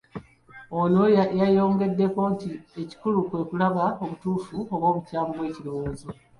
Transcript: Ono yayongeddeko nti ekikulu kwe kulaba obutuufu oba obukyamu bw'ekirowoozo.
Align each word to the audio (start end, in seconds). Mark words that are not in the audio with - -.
Ono 0.79 1.03
yayongeddeko 1.41 2.19
nti 2.33 2.49
ekikulu 2.81 3.19
kwe 3.27 3.41
kulaba 3.49 3.83
obutuufu 4.03 4.55
oba 4.73 4.85
obukyamu 4.91 5.31
bw'ekirowoozo. 5.37 6.09